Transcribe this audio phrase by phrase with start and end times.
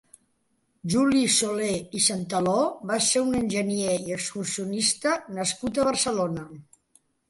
[0.93, 2.57] Juli Soler i Santaló
[2.93, 6.53] va ser un enginyer i excursionista nascut a Barcelona.